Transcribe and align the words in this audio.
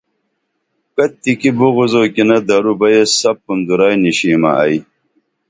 کتِکی 0.95 1.49
بغض 1.57 1.93
او 1.99 2.03
کِینہ 2.13 2.37
درو 2.47 2.73
بہ 2.79 2.87
ایس 2.93 3.11
سپُن 3.21 3.59
درائی 3.67 3.97
نِیشیمہ 4.03 4.51
ائی 4.63 4.77